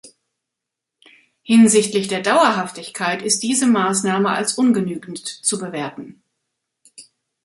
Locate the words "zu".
5.27-5.59